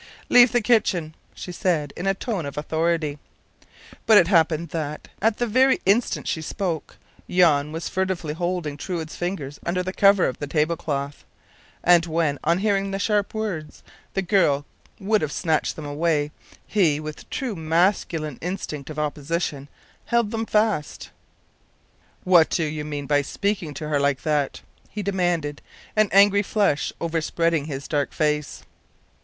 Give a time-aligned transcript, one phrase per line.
[0.29, 3.19] “Leave the kitchen!” she said, in a tone of authority.
[4.07, 6.97] But it happened that, at the very instant she spoke,
[7.29, 11.23] Jan was furtively holding Truide’s fingers under the cover of the table cloth;
[11.83, 13.83] and when, on hearing the sharp words,
[14.15, 14.65] the girl
[14.99, 16.31] would have snatched them away,
[16.65, 19.69] he, with true masculine instinct of opposition,
[20.05, 21.11] held them fast.
[22.23, 25.61] “What do you mean by speaking to her like that?” he demanded,
[25.95, 28.63] an angry flush overspreading his dark face.